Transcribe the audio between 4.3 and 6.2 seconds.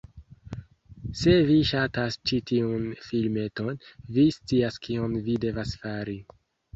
scias kion vi devas fari: